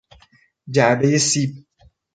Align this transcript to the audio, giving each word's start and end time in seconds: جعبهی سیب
جعبهی 0.69 1.19
سیب 1.19 1.65